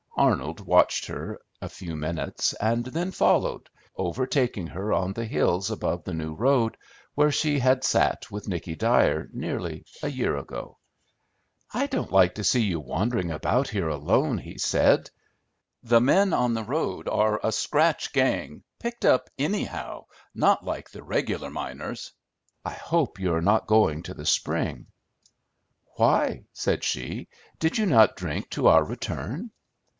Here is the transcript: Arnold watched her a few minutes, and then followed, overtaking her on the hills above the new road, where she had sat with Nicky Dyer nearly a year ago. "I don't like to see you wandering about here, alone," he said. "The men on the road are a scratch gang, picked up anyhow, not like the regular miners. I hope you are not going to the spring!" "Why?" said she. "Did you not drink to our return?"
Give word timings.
Arnold 0.17 0.59
watched 0.61 1.07
her 1.07 1.39
a 1.61 1.69
few 1.69 1.95
minutes, 1.95 2.53
and 2.53 2.85
then 2.85 3.11
followed, 3.11 3.69
overtaking 3.95 4.67
her 4.67 4.93
on 4.93 5.13
the 5.13 5.25
hills 5.25 5.69
above 5.71 6.03
the 6.03 6.13
new 6.13 6.33
road, 6.33 6.77
where 7.13 7.31
she 7.31 7.59
had 7.59 7.83
sat 7.83 8.29
with 8.31 8.47
Nicky 8.47 8.75
Dyer 8.75 9.29
nearly 9.31 9.85
a 10.03 10.09
year 10.09 10.37
ago. 10.37 10.77
"I 11.73 11.85
don't 11.85 12.11
like 12.11 12.35
to 12.35 12.43
see 12.43 12.61
you 12.63 12.79
wandering 12.79 13.31
about 13.31 13.69
here, 13.69 13.89
alone," 13.89 14.37
he 14.39 14.57
said. 14.57 15.09
"The 15.83 16.01
men 16.01 16.33
on 16.33 16.55
the 16.55 16.63
road 16.63 17.07
are 17.07 17.39
a 17.43 17.51
scratch 17.51 18.11
gang, 18.11 18.63
picked 18.79 19.05
up 19.05 19.29
anyhow, 19.39 20.05
not 20.35 20.63
like 20.63 20.89
the 20.89 21.03
regular 21.03 21.49
miners. 21.51 22.11
I 22.65 22.73
hope 22.73 23.19
you 23.19 23.33
are 23.33 23.41
not 23.41 23.67
going 23.67 24.03
to 24.03 24.13
the 24.13 24.25
spring!" 24.25 24.87
"Why?" 25.95 26.45
said 26.53 26.83
she. 26.83 27.27
"Did 27.59 27.77
you 27.77 27.85
not 27.85 28.15
drink 28.15 28.49
to 28.51 28.67
our 28.67 28.83
return?" 28.83 29.51